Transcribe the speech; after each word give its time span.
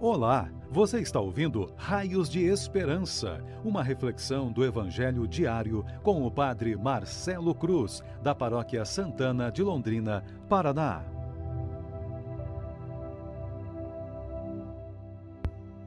Olá, 0.00 0.48
você 0.70 1.00
está 1.00 1.18
ouvindo 1.18 1.72
Raios 1.76 2.28
de 2.30 2.44
Esperança, 2.44 3.44
uma 3.64 3.82
reflexão 3.82 4.52
do 4.52 4.64
Evangelho 4.64 5.26
diário 5.26 5.84
com 6.04 6.24
o 6.24 6.30
Padre 6.30 6.76
Marcelo 6.76 7.52
Cruz, 7.52 8.00
da 8.22 8.32
Paróquia 8.32 8.84
Santana 8.84 9.50
de 9.50 9.60
Londrina, 9.60 10.22
Paraná. 10.48 11.02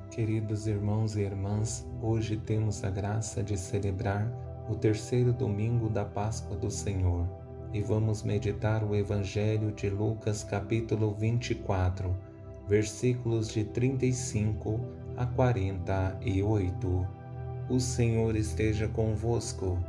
Queridos 0.10 0.68
irmãos 0.68 1.16
e 1.16 1.22
irmãs, 1.22 1.88
hoje 2.02 2.36
temos 2.36 2.84
a 2.84 2.90
graça 2.90 3.42
de 3.42 3.58
celebrar 3.58 4.30
o 4.70 4.76
terceiro 4.76 5.32
domingo 5.32 5.88
da 5.88 6.04
Páscoa 6.04 6.58
do 6.58 6.70
Senhor 6.70 7.26
e 7.72 7.82
vamos 7.82 8.24
meditar 8.24 8.84
o 8.84 8.94
Evangelho 8.94 9.72
de 9.72 9.90
Lucas, 9.90 10.44
capítulo 10.44 11.14
24 11.14 12.14
versículos 12.68 13.50
de 13.50 13.64
35 13.64 14.80
a 15.18 15.26
48. 15.26 17.08
O 17.70 17.80
Senhor 17.80 18.36
esteja 18.36 18.88
convosco, 18.88 19.80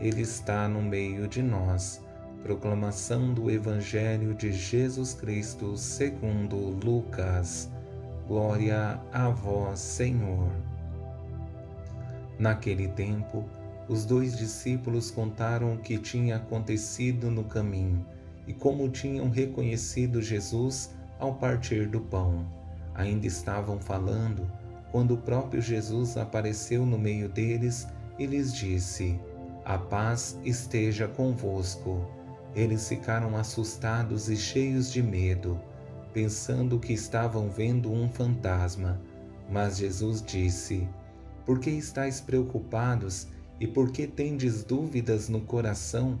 Ele 0.00 0.22
está 0.22 0.68
no 0.68 0.82
meio 0.82 1.26
de 1.26 1.42
nós. 1.42 2.02
Proclamação 2.42 3.32
do 3.32 3.50
Evangelho 3.50 4.34
de 4.34 4.52
Jesus 4.52 5.14
Cristo 5.14 5.76
segundo 5.76 6.56
Lucas. 6.56 7.70
Glória 8.26 9.00
a 9.12 9.28
vós, 9.28 9.78
Senhor. 9.78 10.50
Naquele 12.38 12.88
tempo, 12.88 13.44
os 13.88 14.04
dois 14.04 14.36
discípulos 14.36 15.10
contaram 15.10 15.74
o 15.74 15.78
que 15.78 15.98
tinha 15.98 16.36
acontecido 16.36 17.30
no 17.30 17.44
caminho 17.44 18.04
e 18.46 18.52
como 18.52 18.88
tinham 18.88 19.28
reconhecido 19.28 20.22
Jesus 20.22 20.90
ao 21.22 21.32
partir 21.34 21.86
do 21.86 22.00
pão. 22.00 22.44
Ainda 22.96 23.28
estavam 23.28 23.78
falando 23.78 24.50
quando 24.90 25.14
o 25.14 25.18
próprio 25.18 25.62
Jesus 25.62 26.16
apareceu 26.16 26.84
no 26.84 26.98
meio 26.98 27.28
deles 27.28 27.86
e 28.18 28.26
lhes 28.26 28.52
disse: 28.52 29.18
A 29.64 29.78
paz 29.78 30.36
esteja 30.44 31.06
convosco. 31.06 32.04
Eles 32.56 32.88
ficaram 32.88 33.36
assustados 33.36 34.28
e 34.28 34.36
cheios 34.36 34.92
de 34.92 35.00
medo, 35.00 35.60
pensando 36.12 36.80
que 36.80 36.92
estavam 36.92 37.48
vendo 37.48 37.90
um 37.90 38.08
fantasma. 38.08 39.00
Mas 39.48 39.76
Jesus 39.76 40.20
disse: 40.26 40.88
Por 41.46 41.60
que 41.60 41.70
estáis 41.70 42.20
preocupados 42.20 43.28
e 43.60 43.66
por 43.68 43.92
que 43.92 44.08
tendes 44.08 44.64
dúvidas 44.64 45.28
no 45.28 45.42
coração? 45.42 46.18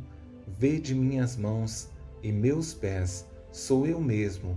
Vede 0.56 0.94
minhas 0.94 1.36
mãos 1.36 1.90
e 2.22 2.30
meus 2.30 2.72
pés, 2.72 3.26
sou 3.50 3.84
eu 3.84 4.00
mesmo 4.00 4.56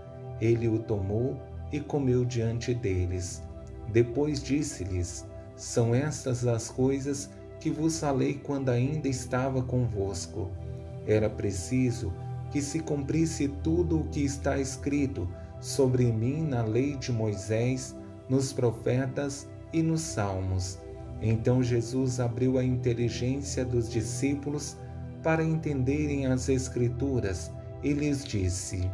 Ele 0.41 0.67
o 0.67 0.79
tomou 0.79 1.39
e 1.71 1.79
comeu 1.79 2.25
diante 2.25 2.73
deles. 2.73 3.43
Depois 3.93 4.41
disse-lhes: 4.41 5.25
São 5.55 5.93
estas 5.93 6.45
as 6.45 6.69
coisas 6.69 7.29
que 7.59 7.69
vos 7.69 7.99
falei 7.99 8.33
quando 8.43 8.69
ainda 8.69 9.07
estava 9.07 9.61
convosco. 9.61 10.49
Era 11.05 11.29
preciso 11.29 12.11
que 12.51 12.61
se 12.61 12.79
cumprisse 12.79 13.47
tudo 13.63 13.99
o 13.99 14.07
que 14.07 14.25
está 14.25 14.59
escrito 14.59 15.29
sobre 15.59 16.11
mim 16.11 16.41
na 16.41 16.63
lei 16.63 16.97
de 16.97 17.11
Moisés, 17.11 17.95
nos 18.27 18.51
profetas 18.51 19.47
e 19.71 19.81
nos 19.81 20.01
salmos. 20.01 20.79
Então 21.21 21.61
Jesus 21.61 22.19
abriu 22.19 22.57
a 22.57 22.63
inteligência 22.63 23.63
dos 23.63 23.89
discípulos 23.89 24.75
para 25.21 25.43
entenderem 25.43 26.25
as 26.25 26.49
Escrituras 26.49 27.51
e 27.83 27.93
lhes 27.93 28.23
disse: 28.23 28.89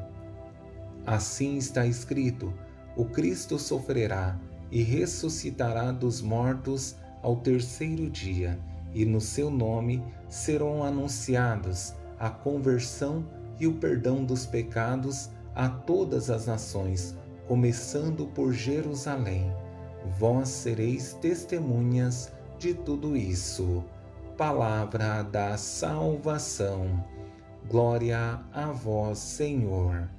Assim 1.07 1.55
está 1.55 1.87
escrito: 1.87 2.53
o 2.97 3.05
Cristo 3.05 3.57
sofrerá 3.57 4.37
e 4.69 4.83
ressuscitará 4.83 5.89
dos 5.89 6.21
mortos 6.21 6.97
ao 7.23 7.37
terceiro 7.37 8.09
dia, 8.09 8.59
e 8.93 9.05
no 9.05 9.21
seu 9.21 9.49
nome 9.49 10.03
serão 10.27 10.83
anunciados 10.83 11.93
a 12.19 12.29
conversão 12.29 13.25
e 13.57 13.65
o 13.65 13.75
perdão 13.75 14.25
dos 14.25 14.45
pecados 14.45 15.29
a 15.55 15.69
todas 15.69 16.29
as 16.29 16.45
nações, 16.45 17.15
começando 17.47 18.27
por 18.27 18.51
Jerusalém. 18.51 19.49
Vós 20.19 20.49
sereis 20.49 21.13
testemunhas 21.13 22.33
de 22.59 22.73
tudo 22.73 23.15
isso. 23.15 23.81
Palavra 24.35 25.23
da 25.23 25.57
salvação. 25.57 27.03
Glória 27.69 28.41
a 28.53 28.71
vós, 28.71 29.17
Senhor. 29.17 30.09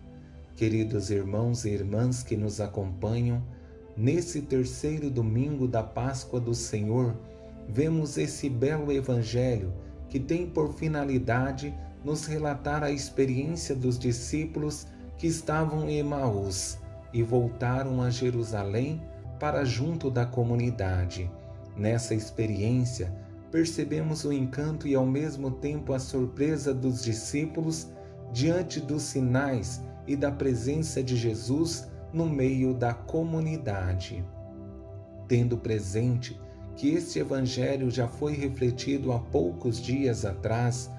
Queridos 0.59 1.09
irmãos 1.09 1.65
e 1.65 1.69
irmãs 1.69 2.25
que 2.25 2.37
nos 2.37 2.61
acompanham, 2.61 3.41
nesse 3.97 4.43
terceiro 4.43 5.09
domingo 5.09 5.69
da 5.69 5.85
Páscoa 5.85 6.41
do 6.41 6.53
Senhor, 6.53 7.17
vemos 7.69 8.19
esse 8.19 8.51
belo 8.51 8.91
Evangelho 8.91 9.73
que 10.09 10.19
tem 10.19 10.49
por 10.49 10.75
finalidade 10.75 11.73
nos 12.05 12.27
relatar 12.27 12.83
a 12.83 12.91
experiência 12.91 13.73
dos 13.73 13.97
discípulos 13.97 14.89
que 15.17 15.29
estavam 15.29 15.89
em 15.89 16.01
Emaús 16.01 16.77
e 17.15 17.23
voltaram 17.23 18.03
a 18.03 18.11
Jerusalém 18.11 19.01
para 19.39 19.65
junto 19.65 20.11
da 20.11 20.27
comunidade. 20.27 21.31
Nessa 21.77 22.17
experiência, 22.17 23.15
percebemos 23.53 24.25
o 24.25 24.33
encanto 24.33 24.89
e 24.89 24.97
ao 24.97 25.07
mesmo 25.07 25.53
tempo 25.53 25.93
a 25.93 26.01
surpresa 26.01 26.75
dos 26.75 27.05
discípulos 27.05 27.87
diante 28.33 28.81
dos 28.81 29.05
sinais 29.05 29.87
e 30.09 30.17
da 30.17 30.33
presença 30.33 31.03
de 31.03 31.15
Jesus 31.15 31.87
no 32.13 32.27
meio 32.27 32.73
da 32.73 32.95
comunidade. 32.95 34.25
Tendo 35.29 35.59
presente 35.59 36.41
que 36.75 36.89
este 36.95 37.19
Evangelho 37.19 37.91
já 37.91 38.09
foi 38.09 38.33
refletido 38.33 39.13
há 39.13 39.19
poucos 39.19 39.81
dias 39.81 40.25
atrás 40.25 40.91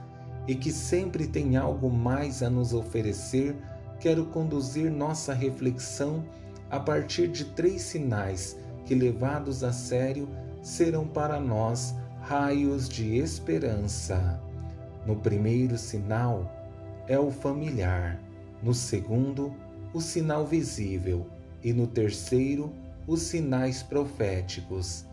e 0.48 0.54
que 0.54 0.72
sempre 0.72 1.26
tem 1.26 1.58
algo 1.58 1.90
mais 1.90 2.44
a 2.44 2.50
nos 2.50 2.72
oferecer, 2.72 3.56
quero 4.00 4.28
conduzir 4.28 4.92
nossa 4.92 5.34
reflexão 5.34 6.24
a 6.70 6.80
partir 6.80 7.28
de 7.30 7.46
três 7.46 7.82
sinais 7.82 8.56
que, 8.86 8.94
levados 8.94 9.64
a 9.64 9.74
sério, 9.74 10.30
serão 10.62 11.08
para 11.08 11.40
nós 11.40 11.96
raios 12.22 12.88
de 12.88 13.18
esperança. 13.18 14.40
No 15.08 15.16
primeiro 15.16 15.78
sinal 15.78 16.54
é 17.08 17.18
o 17.18 17.32
familiar 17.32 18.29
no 18.62 18.74
segundo, 18.74 19.54
o 19.94 20.02
sinal 20.02 20.46
visível 20.46 21.26
e 21.64 21.74
no 21.74 21.88
terceiro, 21.88 22.72
os 23.08 23.22
sinais 23.22 23.82
proféticos. 23.82 25.06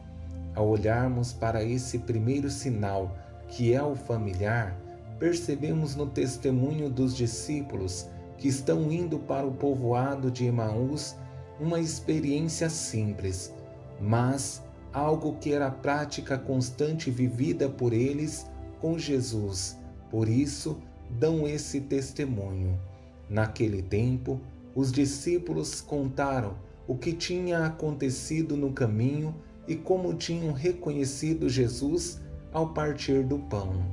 Ao 0.55 0.69
olharmos 0.69 1.33
para 1.33 1.63
esse 1.63 1.99
primeiro 1.99 2.51
sinal, 2.51 3.17
que 3.49 3.73
é 3.73 3.83
o 3.83 3.95
familiar, 3.95 4.77
percebemos 5.19 5.95
no 5.95 6.07
testemunho 6.07 6.91
dos 6.91 7.17
discípulos 7.17 8.07
que 8.37 8.49
estão 8.49 8.91
indo 8.93 9.19
para 9.19 9.47
o 9.47 9.53
povoado 9.53 10.31
de 10.31 10.47
Emaús 10.47 11.17
uma 11.59 11.81
experiência 11.81 12.69
simples, 12.69 13.53
mas 14.01 14.63
algo 14.93 15.37
que 15.41 15.53
era 15.53 15.71
prática 15.71 16.39
constante 16.39 17.11
vivida 17.11 17.69
por 17.69 17.93
eles 17.93 18.47
com 18.81 18.99
Jesus. 18.99 19.79
Por 20.11 20.29
isso, 20.29 20.79
dão 21.11 21.47
esse 21.47 21.81
testemunho. 21.81 22.79
Naquele 23.29 23.83
tempo, 23.83 24.41
os 24.75 24.93
discípulos 24.93 25.81
contaram 25.81 26.55
o 26.87 26.95
que 26.97 27.13
tinha 27.13 27.67
acontecido 27.67 28.57
no 28.57 28.73
caminho 28.73 29.35
e 29.67 29.75
como 29.75 30.15
tinham 30.15 30.53
reconhecido 30.53 31.49
Jesus 31.49 32.21
ao 32.53 32.69
partir 32.73 33.25
do 33.25 33.39
pão. 33.39 33.85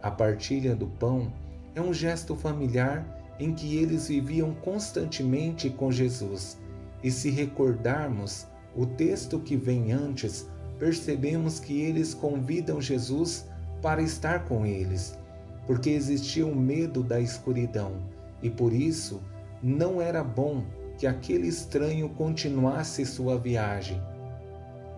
A 0.00 0.10
partilha 0.10 0.76
do 0.76 0.86
pão 0.86 1.32
é 1.74 1.80
um 1.80 1.92
gesto 1.92 2.36
familiar 2.36 3.34
em 3.40 3.52
que 3.52 3.76
eles 3.76 4.08
viviam 4.08 4.54
constantemente 4.54 5.68
com 5.68 5.90
Jesus. 5.90 6.58
E 7.02 7.10
se 7.10 7.30
recordarmos 7.30 8.46
o 8.76 8.86
texto 8.86 9.40
que 9.40 9.56
vem 9.56 9.90
antes, 9.90 10.48
percebemos 10.78 11.58
que 11.58 11.80
eles 11.80 12.14
convidam 12.14 12.80
Jesus 12.80 13.46
para 13.82 14.00
estar 14.00 14.44
com 14.44 14.64
eles, 14.64 15.18
porque 15.66 15.90
existia 15.90 16.46
o 16.46 16.54
medo 16.54 17.02
da 17.02 17.18
escuridão 17.18 18.19
e 18.42 18.48
por 18.48 18.72
isso 18.72 19.20
não 19.62 20.00
era 20.00 20.24
bom 20.24 20.64
que 20.96 21.06
aquele 21.06 21.48
estranho 21.48 22.08
continuasse 22.10 23.04
sua 23.06 23.38
viagem. 23.38 24.00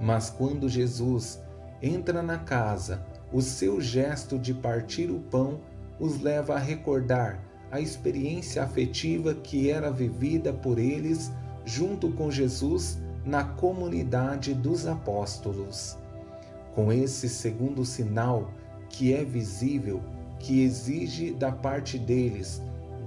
Mas 0.00 0.30
quando 0.30 0.68
Jesus 0.68 1.40
entra 1.80 2.22
na 2.22 2.38
casa, 2.38 3.04
o 3.32 3.40
seu 3.40 3.80
gesto 3.80 4.38
de 4.38 4.52
partir 4.52 5.10
o 5.10 5.20
pão 5.20 5.60
os 5.98 6.20
leva 6.20 6.54
a 6.54 6.58
recordar 6.58 7.42
a 7.70 7.80
experiência 7.80 8.62
afetiva 8.62 9.34
que 9.34 9.70
era 9.70 9.90
vivida 9.90 10.52
por 10.52 10.78
eles 10.78 11.32
junto 11.64 12.10
com 12.12 12.30
Jesus 12.30 12.98
na 13.24 13.44
comunidade 13.44 14.52
dos 14.52 14.86
apóstolos. 14.86 15.96
Com 16.74 16.92
esse 16.92 17.28
segundo 17.28 17.84
sinal, 17.84 18.50
que 18.88 19.14
é 19.14 19.24
visível, 19.24 20.02
que 20.38 20.62
exige 20.62 21.32
da 21.32 21.52
parte 21.52 21.98
deles 21.98 22.60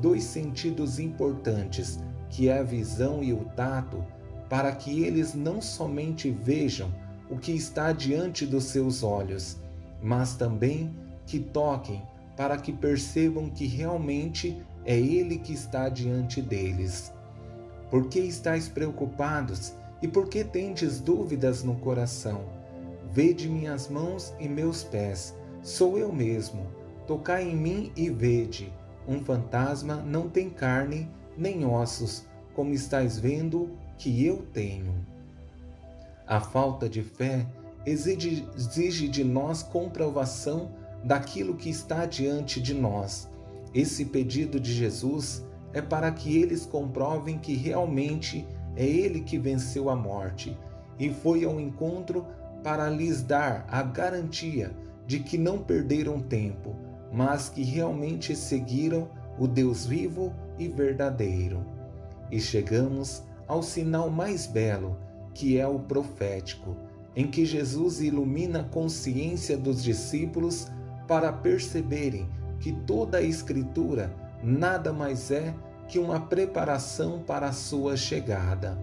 dois 0.05 0.23
sentidos 0.23 0.99
importantes, 0.99 1.97
que 2.29 2.47
é 2.47 2.59
a 2.59 2.63
visão 2.63 3.23
e 3.23 3.33
o 3.33 3.43
tato, 3.55 4.05
para 4.47 4.71
que 4.71 5.03
eles 5.03 5.33
não 5.33 5.59
somente 5.59 6.29
vejam 6.29 6.93
o 7.27 7.39
que 7.39 7.51
está 7.51 7.91
diante 7.91 8.45
dos 8.45 8.65
seus 8.65 9.01
olhos, 9.01 9.57
mas 10.03 10.35
também 10.35 10.95
que 11.25 11.39
toquem 11.39 12.03
para 12.37 12.55
que 12.55 12.71
percebam 12.71 13.49
que 13.49 13.65
realmente 13.65 14.55
é 14.85 14.95
Ele 14.95 15.39
que 15.39 15.53
está 15.53 15.89
diante 15.89 16.39
deles. 16.39 17.11
Por 17.89 18.07
que 18.07 18.19
estáis 18.19 18.69
preocupados 18.69 19.73
e 20.03 20.07
por 20.07 20.29
que 20.29 20.43
tendes 20.43 20.99
dúvidas 20.99 21.63
no 21.63 21.77
coração? 21.77 22.45
Vede 23.11 23.49
minhas 23.49 23.89
mãos 23.89 24.35
e 24.39 24.47
meus 24.47 24.83
pés, 24.83 25.35
sou 25.63 25.97
eu 25.97 26.13
mesmo. 26.13 26.67
Tocai 27.07 27.49
em 27.49 27.55
mim 27.55 27.91
e 27.95 28.07
vede. 28.11 28.71
Um 29.07 29.23
fantasma 29.23 29.95
não 29.97 30.29
tem 30.29 30.49
carne 30.49 31.09
nem 31.37 31.65
ossos, 31.65 32.25
como 32.53 32.73
estáis 32.73 33.19
vendo 33.19 33.71
que 33.97 34.25
eu 34.25 34.43
tenho. 34.53 35.05
A 36.27 36.39
falta 36.39 36.89
de 36.89 37.03
fé 37.03 37.45
exige, 37.85 38.47
exige 38.55 39.07
de 39.07 39.23
nós 39.23 39.61
comprovação 39.61 40.71
daquilo 41.03 41.55
que 41.55 41.69
está 41.69 42.05
diante 42.05 42.59
de 42.59 42.73
nós. 42.73 43.29
Esse 43.73 44.05
pedido 44.05 44.59
de 44.59 44.73
Jesus 44.73 45.45
é 45.71 45.81
para 45.81 46.11
que 46.11 46.37
eles 46.37 46.65
comprovem 46.65 47.37
que 47.37 47.53
realmente 47.53 48.47
é 48.75 48.85
Ele 48.85 49.21
que 49.21 49.37
venceu 49.37 49.89
a 49.89 49.95
morte 49.95 50.57
e 50.97 51.09
foi 51.09 51.43
ao 51.43 51.59
encontro 51.59 52.25
para 52.63 52.89
lhes 52.89 53.21
dar 53.21 53.65
a 53.69 53.83
garantia 53.83 54.75
de 55.05 55.19
que 55.19 55.37
não 55.37 55.59
perderam 55.59 56.19
tempo, 56.19 56.75
mas 57.15 57.47
que 57.47 57.63
realmente 57.63 58.35
seguiram 58.35 59.07
o 59.39 59.47
Deus 59.47 59.85
vivo 59.85 60.33
e 60.59 60.67
verdadeiro. 60.67 61.65
E 62.29 62.41
chegamos 62.41 63.23
ao 63.47 63.63
sinal 63.63 64.09
mais 64.09 64.45
belo, 64.45 64.97
que 65.33 65.57
é 65.57 65.65
o 65.65 65.79
profético, 65.79 66.75
em 67.15 67.27
que 67.31 67.45
Jesus 67.45 68.01
ilumina 68.01 68.59
a 68.59 68.63
consciência 68.63 69.57
dos 69.57 69.81
discípulos 69.81 70.67
para 71.07 71.31
perceberem 71.31 72.27
que 72.59 72.73
toda 72.73 73.19
a 73.19 73.21
Escritura 73.21 74.13
nada 74.43 74.91
mais 74.91 75.31
é 75.31 75.55
que 75.87 75.97
uma 75.97 76.19
preparação 76.19 77.19
para 77.19 77.47
a 77.47 77.53
sua 77.53 77.95
chegada. 77.95 78.77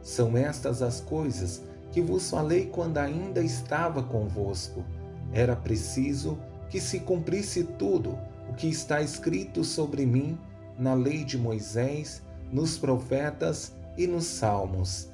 São 0.00 0.36
estas 0.36 0.80
as 0.80 1.00
coisas 1.00 1.62
que 1.90 2.00
vos 2.00 2.30
falei 2.30 2.66
quando 2.66 2.98
ainda 2.98 3.40
estava 3.40 4.02
convosco. 4.02 4.84
Era 5.32 5.56
preciso 5.56 6.38
que 6.68 6.80
se 6.80 7.00
cumprisse 7.00 7.64
tudo 7.64 8.18
o 8.48 8.54
que 8.54 8.68
está 8.68 9.00
escrito 9.02 9.64
sobre 9.64 10.04
mim 10.04 10.38
na 10.78 10.94
lei 10.94 11.24
de 11.24 11.38
Moisés, 11.38 12.22
nos 12.52 12.78
profetas 12.78 13.74
e 13.96 14.06
nos 14.06 14.26
salmos. 14.26 15.08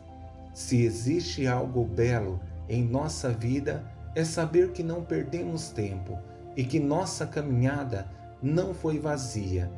Se 0.55 0.83
existe 0.83 1.47
algo 1.47 1.85
belo 1.85 2.41
em 2.69 2.83
nossa 2.83 3.31
vida, 3.31 3.85
é 4.15 4.25
saber 4.25 4.73
que 4.73 4.83
não 4.83 5.03
perdemos 5.03 5.69
tempo 5.69 6.19
e 6.57 6.65
que 6.65 6.81
nossa 6.81 7.27
caminhada 7.27 8.09
não 8.43 8.75
foi 8.75 8.99
vazia. 8.99 9.71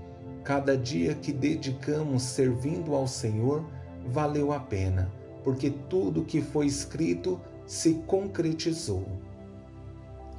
Cada 0.43 0.77
dia 0.77 1.15
que 1.15 1.33
dedicamos 1.33 2.23
servindo 2.23 2.95
ao 2.95 3.07
Senhor 3.07 3.65
valeu 4.07 4.53
a 4.53 4.59
pena, 4.59 5.11
porque 5.45 5.71
tudo 5.71 6.25
que 6.25 6.41
foi 6.41 6.67
escrito 6.67 7.41
se 7.67 7.95
concretizou. 8.07 9.07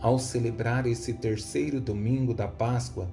Ao 0.04 0.20
celebrar 0.20 0.86
esse 0.86 1.14
terceiro 1.14 1.80
domingo 1.80 2.34
da 2.34 2.46
Páscoa, 2.46 3.10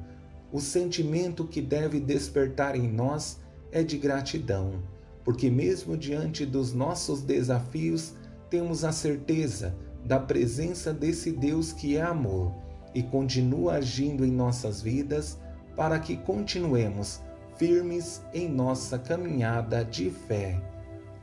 o 0.51 0.59
sentimento 0.59 1.47
que 1.47 1.63
deve 1.63 2.01
despertar 2.01 2.75
em 2.75 2.91
nós 2.91 3.39
é 3.71 3.85
de 3.85 3.97
gratidão, 3.97 4.83
porque, 5.23 5.49
mesmo 5.49 5.97
diante 5.97 6.45
dos 6.45 6.73
nossos 6.73 7.23
desafios, 7.23 8.15
temos 8.51 8.83
a 8.83 8.91
certeza 8.91 9.73
da 10.05 10.19
presença 10.19 10.93
desse 10.93 11.31
Deus 11.31 11.73
que 11.73 11.97
é 11.97 12.03
amor 12.03 12.53
e 12.93 13.05
continua 13.05 13.75
agindo 13.75 14.25
em 14.25 14.33
nossas 14.33 14.83
vidas 14.83 15.39
para 15.77 15.97
que 16.01 16.17
continuemos 16.17 17.21
firmes 17.57 18.21
em 18.35 18.49
nossa 18.49 18.99
caminhada 18.99 19.85
de 19.85 20.11
fé. 20.11 20.61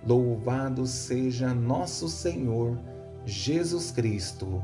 Louvado 0.02 0.88
seja 0.88 1.54
nosso 1.54 2.08
Senhor 2.08 2.80
Jesus 3.26 3.92
Cristo, 3.92 4.64